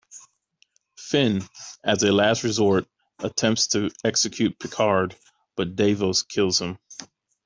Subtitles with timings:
[0.97, 1.43] Finn,
[1.83, 2.87] as a last resort,
[3.19, 5.15] attempts to execute Picard,
[5.55, 6.79] but Devos kills him.